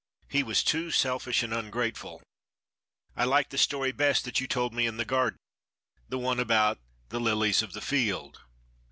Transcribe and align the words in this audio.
He 0.27 0.41
was 0.41 0.63
too 0.63 0.89
selfish 0.89 1.43
and 1.43 1.53
ungrateful. 1.53 2.23
I 3.15 3.23
like 3.25 3.49
the 3.49 3.57
story 3.59 3.91
best 3.91 4.25
that 4.25 4.39
you 4.39 4.47
told 4.47 4.73
me 4.73 4.87
in 4.87 4.97
the 4.97 5.05
garden, 5.05 5.37
the 6.09 6.17
one 6.17 6.39
about 6.39 6.79
the 7.09 7.19
'lilies 7.19 7.61
of 7.61 7.73
the 7.73 7.81
field. 7.81 8.39